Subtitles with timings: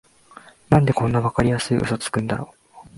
[0.71, 2.55] なんでこんなわかりやすいウソつくんだろ